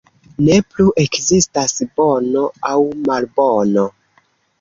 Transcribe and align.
Ne 0.45 0.55
plu 0.69 0.85
ekzistas 1.03 1.75
bono 1.99 2.41
aŭ 2.71 2.79
malbono. 3.11 3.85